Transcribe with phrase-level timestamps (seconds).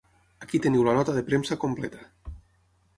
[0.45, 2.05] Aquí teniu la nota de premsa completa.